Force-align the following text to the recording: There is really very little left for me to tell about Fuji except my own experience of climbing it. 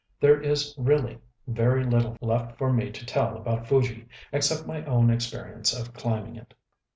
There 0.19 0.41
is 0.41 0.73
really 0.79 1.19
very 1.45 1.83
little 1.83 2.17
left 2.21 2.57
for 2.57 2.73
me 2.73 2.91
to 2.91 3.05
tell 3.05 3.37
about 3.37 3.67
Fuji 3.67 4.07
except 4.31 4.65
my 4.65 4.83
own 4.85 5.11
experience 5.11 5.79
of 5.79 5.93
climbing 5.93 6.37
it. 6.37 6.55